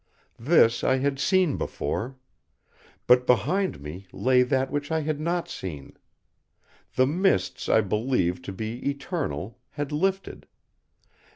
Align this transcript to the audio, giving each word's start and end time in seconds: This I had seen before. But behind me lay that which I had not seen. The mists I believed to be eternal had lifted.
This 0.39 0.83
I 0.83 0.97
had 0.97 1.19
seen 1.19 1.57
before. 1.57 2.15
But 3.05 3.27
behind 3.27 3.79
me 3.79 4.07
lay 4.11 4.41
that 4.41 4.71
which 4.71 4.91
I 4.91 5.01
had 5.01 5.19
not 5.19 5.47
seen. 5.47 5.95
The 6.95 7.05
mists 7.05 7.69
I 7.69 7.81
believed 7.81 8.43
to 8.45 8.51
be 8.51 8.79
eternal 8.89 9.59
had 9.73 9.91
lifted. 9.91 10.47